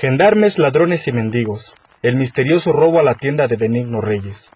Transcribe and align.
Gendarmes, 0.00 0.60
ladrones 0.60 1.08
y 1.08 1.12
mendigos. 1.12 1.74
El 2.02 2.14
misterioso 2.14 2.72
robo 2.72 3.00
a 3.00 3.02
la 3.02 3.14
tienda 3.14 3.48
de 3.48 3.56
Benigno 3.56 4.00
Reyes. 4.00 4.52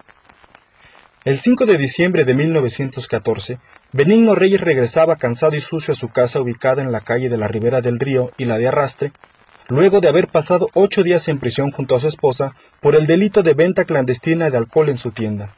El 1.25 1.37
5 1.37 1.67
de 1.67 1.79
diciembre 1.79 2.25
de 2.25 2.33
1914, 2.33 3.59
Benigno 3.91 4.37
Reyes 4.37 4.61
regresaba 4.61 5.17
cansado 5.17 5.57
y 5.57 5.61
sucio 5.61 5.91
a 5.91 5.95
su 5.97 6.11
casa 6.11 6.41
ubicada 6.41 6.85
en 6.85 6.93
la 6.93 7.01
calle 7.01 7.29
de 7.29 7.39
la 7.39 7.49
Ribera 7.49 7.81
del 7.81 7.99
Río 7.99 8.31
y 8.39 8.45
la 8.45 8.57
de 8.57 8.69
Arrastre, 8.69 9.13
luego 9.67 10.01
de 10.01 10.07
haber 10.07 10.29
pasado 10.29 10.69
ocho 10.75 11.03
días 11.03 11.27
en 11.27 11.41
prisión 11.41 11.73
junto 11.73 11.97
a 11.97 12.01
su 12.01 12.07
esposa 12.07 12.55
por 12.81 12.95
el 12.95 13.09
delito 13.09 13.43
de 13.43 13.55
venta 13.55 13.85
clandestina 13.85 14.49
de 14.49 14.59
alcohol 14.59 14.91
en 14.91 14.97
su 14.97 15.11
tienda. 15.11 15.57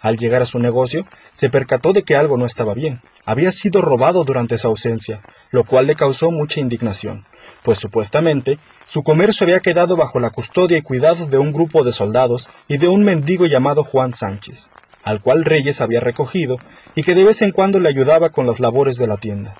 Al 0.00 0.16
llegar 0.16 0.40
a 0.40 0.46
su 0.46 0.58
negocio, 0.58 1.06
se 1.30 1.50
percató 1.50 1.92
de 1.92 2.02
que 2.02 2.16
algo 2.16 2.38
no 2.38 2.46
estaba 2.46 2.72
bien. 2.72 3.02
Había 3.26 3.52
sido 3.52 3.82
robado 3.82 4.24
durante 4.24 4.56
su 4.56 4.68
ausencia, 4.68 5.22
lo 5.50 5.64
cual 5.64 5.86
le 5.86 5.94
causó 5.94 6.30
mucha 6.30 6.60
indignación, 6.60 7.26
pues 7.62 7.78
supuestamente 7.78 8.58
su 8.86 9.02
comercio 9.02 9.44
había 9.44 9.60
quedado 9.60 9.96
bajo 9.96 10.18
la 10.18 10.30
custodia 10.30 10.78
y 10.78 10.82
cuidado 10.82 11.26
de 11.26 11.38
un 11.38 11.52
grupo 11.52 11.84
de 11.84 11.92
soldados 11.92 12.48
y 12.66 12.78
de 12.78 12.88
un 12.88 13.04
mendigo 13.04 13.44
llamado 13.46 13.84
Juan 13.84 14.14
Sánchez, 14.14 14.70
al 15.04 15.20
cual 15.20 15.44
Reyes 15.44 15.82
había 15.82 16.00
recogido 16.00 16.56
y 16.94 17.02
que 17.02 17.14
de 17.14 17.24
vez 17.24 17.42
en 17.42 17.52
cuando 17.52 17.78
le 17.78 17.90
ayudaba 17.90 18.30
con 18.30 18.46
las 18.46 18.58
labores 18.58 18.96
de 18.96 19.06
la 19.06 19.18
tienda. 19.18 19.54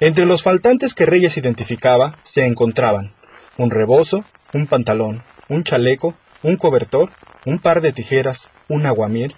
Entre 0.00 0.26
los 0.26 0.42
faltantes 0.42 0.94
que 0.94 1.06
Reyes 1.06 1.36
identificaba 1.36 2.18
se 2.24 2.44
encontraban 2.44 3.14
un 3.56 3.70
rebozo, 3.70 4.24
un 4.52 4.66
pantalón, 4.66 5.22
un 5.48 5.64
chaleco, 5.64 6.14
un 6.42 6.56
cobertor 6.56 7.10
un 7.46 7.58
par 7.58 7.80
de 7.80 7.92
tijeras, 7.92 8.48
un 8.68 8.86
aguamiel, 8.86 9.34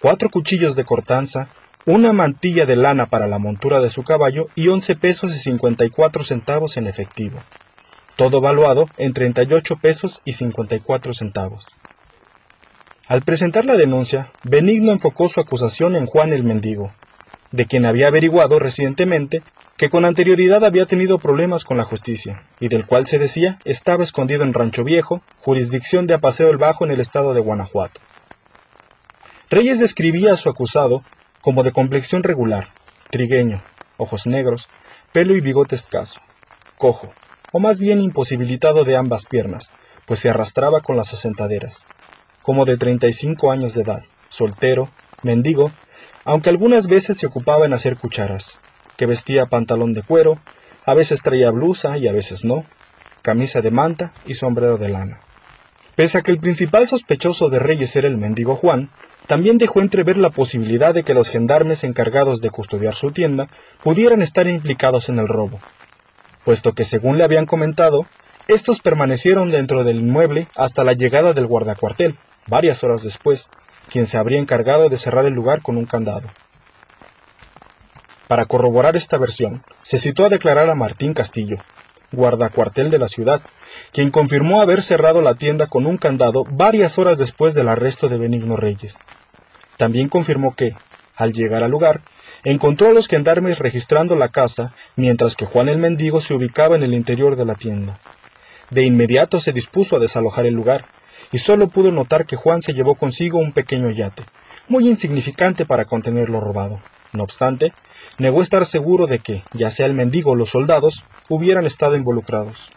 cuatro 0.00 0.28
cuchillos 0.30 0.76
de 0.76 0.84
cortanza, 0.84 1.48
una 1.86 2.12
mantilla 2.12 2.66
de 2.66 2.76
lana 2.76 3.06
para 3.06 3.26
la 3.26 3.38
montura 3.38 3.80
de 3.80 3.90
su 3.90 4.02
caballo 4.02 4.48
y 4.54 4.68
once 4.68 4.96
pesos 4.96 5.34
y 5.34 5.38
cincuenta 5.38 5.84
y 5.84 5.90
cuatro 5.90 6.24
centavos 6.24 6.76
en 6.76 6.86
efectivo. 6.86 7.42
Todo 8.16 8.40
valuado 8.40 8.88
en 8.96 9.12
treinta 9.12 9.42
y 9.42 9.52
ocho 9.52 9.76
pesos 9.76 10.22
y 10.24 10.32
cincuenta 10.32 10.76
y 10.76 10.80
cuatro 10.80 11.12
centavos. 11.12 11.66
Al 13.06 13.22
presentar 13.22 13.66
la 13.66 13.76
denuncia, 13.76 14.30
Benigno 14.44 14.92
enfocó 14.92 15.28
su 15.28 15.40
acusación 15.40 15.94
en 15.94 16.06
Juan 16.06 16.32
el 16.32 16.42
Mendigo, 16.42 16.92
de 17.54 17.66
quien 17.66 17.86
había 17.86 18.08
averiguado 18.08 18.58
recientemente 18.58 19.44
que 19.76 19.88
con 19.88 20.04
anterioridad 20.04 20.64
había 20.64 20.86
tenido 20.86 21.20
problemas 21.20 21.62
con 21.62 21.76
la 21.76 21.84
justicia, 21.84 22.42
y 22.58 22.66
del 22.66 22.84
cual 22.84 23.06
se 23.06 23.20
decía 23.20 23.60
estaba 23.64 24.02
escondido 24.02 24.42
en 24.42 24.52
Rancho 24.52 24.82
Viejo, 24.82 25.22
jurisdicción 25.38 26.08
de 26.08 26.14
Apaseo 26.14 26.50
el 26.50 26.58
Bajo 26.58 26.84
en 26.84 26.90
el 26.90 26.98
estado 26.98 27.32
de 27.32 27.40
Guanajuato. 27.40 28.00
Reyes 29.50 29.78
describía 29.78 30.32
a 30.32 30.36
su 30.36 30.48
acusado 30.48 31.04
como 31.42 31.62
de 31.62 31.70
complexión 31.70 32.24
regular, 32.24 32.70
trigueño, 33.10 33.62
ojos 33.98 34.26
negros, 34.26 34.68
pelo 35.12 35.36
y 35.36 35.40
bigote 35.40 35.76
escaso, 35.76 36.20
cojo, 36.76 37.12
o 37.52 37.60
más 37.60 37.78
bien 37.78 38.00
imposibilitado 38.00 38.82
de 38.82 38.96
ambas 38.96 39.26
piernas, 39.26 39.70
pues 40.06 40.18
se 40.18 40.28
arrastraba 40.28 40.80
con 40.80 40.96
las 40.96 41.12
asentaderas, 41.12 41.84
como 42.42 42.64
de 42.64 42.78
35 42.78 43.52
años 43.52 43.74
de 43.74 43.82
edad, 43.82 44.02
soltero, 44.28 44.90
mendigo, 45.22 45.70
aunque 46.24 46.50
algunas 46.50 46.86
veces 46.86 47.18
se 47.18 47.26
ocupaba 47.26 47.66
en 47.66 47.72
hacer 47.72 47.96
cucharas, 47.96 48.58
que 48.96 49.06
vestía 49.06 49.46
pantalón 49.46 49.94
de 49.94 50.02
cuero, 50.02 50.38
a 50.84 50.94
veces 50.94 51.22
traía 51.22 51.50
blusa 51.50 51.98
y 51.98 52.08
a 52.08 52.12
veces 52.12 52.44
no, 52.44 52.64
camisa 53.22 53.62
de 53.62 53.70
manta 53.70 54.12
y 54.26 54.34
sombrero 54.34 54.76
de 54.76 54.88
lana. 54.88 55.20
Pese 55.96 56.18
a 56.18 56.22
que 56.22 56.30
el 56.30 56.40
principal 56.40 56.86
sospechoso 56.86 57.48
de 57.48 57.58
Reyes 57.58 57.94
era 57.96 58.08
el 58.08 58.18
mendigo 58.18 58.56
Juan, 58.56 58.90
también 59.26 59.58
dejó 59.58 59.80
entrever 59.80 60.18
la 60.18 60.30
posibilidad 60.30 60.92
de 60.92 61.02
que 61.02 61.14
los 61.14 61.30
gendarmes 61.30 61.84
encargados 61.84 62.40
de 62.40 62.50
custodiar 62.50 62.94
su 62.94 63.12
tienda 63.12 63.48
pudieran 63.82 64.20
estar 64.20 64.46
implicados 64.46 65.08
en 65.08 65.18
el 65.18 65.28
robo, 65.28 65.60
puesto 66.44 66.74
que 66.74 66.84
según 66.84 67.16
le 67.16 67.24
habían 67.24 67.46
comentado, 67.46 68.06
estos 68.48 68.80
permanecieron 68.80 69.50
dentro 69.50 69.84
del 69.84 70.00
inmueble 70.00 70.48
hasta 70.54 70.84
la 70.84 70.92
llegada 70.92 71.32
del 71.32 71.46
guardacuartel, 71.46 72.18
varias 72.46 72.84
horas 72.84 73.02
después, 73.02 73.48
quien 73.88 74.06
se 74.06 74.18
habría 74.18 74.38
encargado 74.38 74.88
de 74.88 74.98
cerrar 74.98 75.26
el 75.26 75.34
lugar 75.34 75.62
con 75.62 75.76
un 75.76 75.86
candado. 75.86 76.30
Para 78.28 78.46
corroborar 78.46 78.96
esta 78.96 79.18
versión, 79.18 79.64
se 79.82 79.98
citó 79.98 80.24
a 80.24 80.28
declarar 80.28 80.70
a 80.70 80.74
Martín 80.74 81.12
Castillo, 81.12 81.58
guardacuartel 82.12 82.90
de 82.90 82.98
la 82.98 83.08
ciudad, 83.08 83.42
quien 83.92 84.10
confirmó 84.10 84.60
haber 84.60 84.82
cerrado 84.82 85.20
la 85.20 85.34
tienda 85.34 85.66
con 85.66 85.86
un 85.86 85.98
candado 85.98 86.44
varias 86.44 86.98
horas 86.98 87.18
después 87.18 87.54
del 87.54 87.68
arresto 87.68 88.08
de 88.08 88.18
Benigno 88.18 88.56
Reyes. 88.56 88.98
También 89.76 90.08
confirmó 90.08 90.54
que, 90.54 90.74
al 91.16 91.32
llegar 91.32 91.62
al 91.62 91.70
lugar, 91.70 92.02
encontró 92.44 92.88
a 92.88 92.92
los 92.92 93.08
gendarmes 93.08 93.58
registrando 93.58 94.16
la 94.16 94.30
casa, 94.30 94.74
mientras 94.96 95.36
que 95.36 95.46
Juan 95.46 95.68
el 95.68 95.78
Mendigo 95.78 96.20
se 96.20 96.34
ubicaba 96.34 96.76
en 96.76 96.82
el 96.82 96.94
interior 96.94 97.36
de 97.36 97.44
la 97.44 97.54
tienda. 97.54 98.00
De 98.70 98.84
inmediato 98.84 99.40
se 99.40 99.52
dispuso 99.52 99.96
a 99.96 100.00
desalojar 100.00 100.46
el 100.46 100.54
lugar, 100.54 100.86
y 101.32 101.38
solo 101.38 101.68
pudo 101.68 101.92
notar 101.92 102.26
que 102.26 102.36
Juan 102.36 102.62
se 102.62 102.74
llevó 102.74 102.94
consigo 102.94 103.38
un 103.38 103.52
pequeño 103.52 103.90
yate, 103.90 104.24
muy 104.68 104.88
insignificante 104.88 105.66
para 105.66 105.84
contener 105.84 106.28
lo 106.28 106.40
robado. 106.40 106.80
No 107.12 107.22
obstante, 107.22 107.72
negó 108.18 108.42
estar 108.42 108.66
seguro 108.66 109.06
de 109.06 109.20
que, 109.20 109.44
ya 109.52 109.70
sea 109.70 109.86
el 109.86 109.94
mendigo 109.94 110.32
o 110.32 110.36
los 110.36 110.50
soldados, 110.50 111.04
hubieran 111.28 111.64
estado 111.64 111.96
involucrados. 111.96 112.72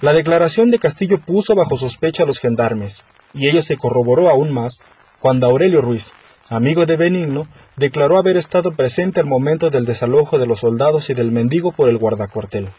La 0.00 0.12
declaración 0.12 0.70
de 0.70 0.78
Castillo 0.78 1.20
puso 1.20 1.54
bajo 1.54 1.76
sospecha 1.76 2.24
a 2.24 2.26
los 2.26 2.40
gendarmes, 2.40 3.04
y 3.32 3.48
ello 3.48 3.62
se 3.62 3.76
corroboró 3.76 4.28
aún 4.28 4.52
más 4.52 4.80
cuando 5.20 5.46
Aurelio 5.46 5.80
Ruiz, 5.80 6.12
amigo 6.48 6.86
de 6.86 6.96
Benigno, 6.96 7.48
declaró 7.76 8.18
haber 8.18 8.36
estado 8.36 8.72
presente 8.72 9.20
al 9.20 9.26
momento 9.26 9.70
del 9.70 9.84
desalojo 9.84 10.38
de 10.38 10.46
los 10.46 10.60
soldados 10.60 11.08
y 11.10 11.14
del 11.14 11.32
mendigo 11.32 11.72
por 11.72 11.88
el 11.88 11.98
guardacuartel. 11.98 12.70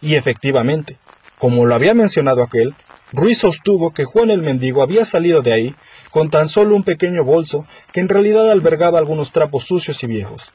Y 0.00 0.14
efectivamente, 0.14 0.98
como 1.38 1.64
lo 1.64 1.74
había 1.74 1.94
mencionado 1.94 2.42
aquel, 2.42 2.74
Ruiz 3.12 3.38
sostuvo 3.38 3.92
que 3.92 4.04
Juan 4.04 4.30
el 4.30 4.42
Mendigo 4.42 4.82
había 4.82 5.06
salido 5.06 5.40
de 5.40 5.52
ahí 5.52 5.74
con 6.10 6.28
tan 6.28 6.48
solo 6.48 6.76
un 6.76 6.82
pequeño 6.82 7.24
bolso 7.24 7.64
que 7.90 8.00
en 8.00 8.08
realidad 8.08 8.50
albergaba 8.50 8.98
algunos 8.98 9.32
trapos 9.32 9.64
sucios 9.64 10.02
y 10.02 10.06
viejos. 10.06 10.52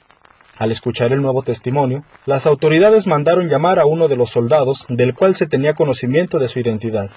Al 0.58 0.72
escuchar 0.72 1.12
el 1.14 1.22
nuevo 1.24 1.42
testimonio, 1.42 2.06
las 2.28 2.46
autoridades 2.46 3.08
mandaron 3.08 3.50
llamar 3.50 3.80
a 3.80 3.88
uno 3.88 4.08
de 4.08 4.18
los 4.18 4.30
soldados 4.30 4.86
del 4.88 5.16
cual 5.16 5.34
se 5.34 5.48
tenía 5.48 5.74
conocimiento 5.74 6.38
de 6.38 6.48
su 6.48 6.60
identidad, 6.60 7.10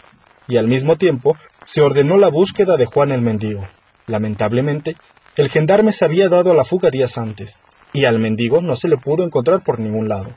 y 0.48 0.56
al 0.56 0.68
mismo 0.68 0.96
tiempo 0.96 1.36
se 1.64 1.82
ordenó 1.82 2.16
la 2.16 2.28
búsqueda 2.28 2.78
de 2.78 2.86
Juan 2.86 3.12
el 3.12 3.20
Mendigo. 3.20 3.68
Lamentablemente, 4.06 4.96
el 5.36 5.50
gendarme 5.50 5.92
se 5.92 6.06
había 6.06 6.30
dado 6.30 6.52
a 6.52 6.54
la 6.54 6.64
fuga 6.64 6.90
días 6.90 7.18
antes, 7.18 7.60
y 7.92 8.06
al 8.06 8.18
mendigo 8.18 8.62
no 8.62 8.74
se 8.74 8.88
le 8.88 8.96
pudo 8.96 9.22
encontrar 9.22 9.62
por 9.62 9.80
ningún 9.80 10.08
lado, 10.08 10.34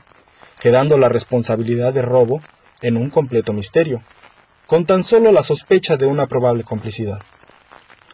quedando 0.60 0.98
la 0.98 1.08
responsabilidad 1.08 1.94
de 1.94 2.02
robo 2.02 2.42
en 2.82 2.98
un 2.98 3.08
completo 3.08 3.54
misterio 3.54 4.02
con 4.70 4.84
tan 4.84 5.02
solo 5.02 5.32
la 5.32 5.42
sospecha 5.42 5.96
de 5.96 6.06
una 6.06 6.28
probable 6.28 6.62
complicidad. 6.62 7.18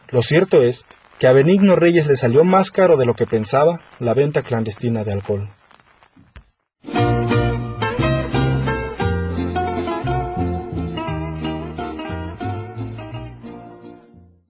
Lo 0.09 0.22
cierto 0.22 0.62
es 0.62 0.87
que 1.19 1.27
a 1.27 1.33
Benigno 1.33 1.77
Reyes 1.77 2.06
le 2.06 2.17
salió 2.17 2.44
más 2.44 2.71
caro 2.71 2.97
de 2.97 3.05
lo 3.05 3.12
que 3.12 3.27
pensaba 3.27 3.83
la 3.99 4.15
venta 4.15 4.41
clandestina 4.41 5.05
de 5.05 5.12
alcohol. 5.12 5.50